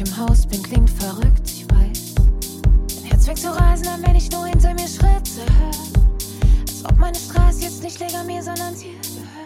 [0.00, 2.14] im Haus bin, klingt verrückt, ich weiß.
[2.96, 5.70] Mein Herz fängt zu reisen an, wenn ich nur hinter mir Schritte höre.
[6.62, 9.39] Als ob meine Straße jetzt nicht leger mir, sondern dir gehört.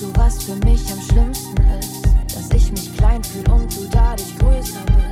[0.00, 2.02] du, was für mich am schlimmsten ist?
[2.34, 5.09] Dass ich mich klein fühle und du dadurch größer bist.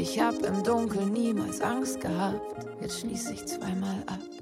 [0.00, 2.40] Ich hab im Dunkeln niemals Angst gehabt,
[2.80, 4.39] jetzt schließ ich zweimal ab.